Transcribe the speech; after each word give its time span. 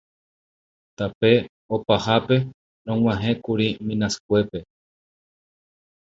Tape 0.97 1.31
opahápe 1.75 2.37
rog̃uahẽkuri 2.87 3.67
Minaskuépe. 3.85 4.59